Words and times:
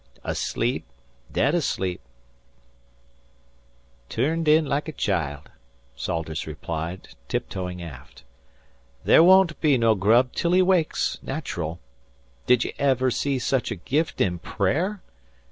"Asleep 0.23 0.83
dead 1.31 1.53
asleep. 1.53 2.01
Turned 4.09 4.47
in 4.47 4.65
like 4.65 4.87
a 4.87 4.91
child," 4.93 5.51
Salters 5.95 6.47
replied, 6.47 7.09
tiptoeing 7.27 7.83
aft. 7.83 8.23
"There 9.03 9.21
won't 9.21 9.61
be 9.61 9.77
no 9.77 9.93
grub 9.93 10.33
till 10.33 10.53
he 10.53 10.63
wakes, 10.63 11.19
natural. 11.21 11.79
Did 12.47 12.63
ye 12.63 12.73
ever 12.79 13.11
see 13.11 13.37
sech 13.37 13.69
a 13.69 13.75
gift 13.75 14.19
in 14.21 14.39
prayer? 14.39 15.03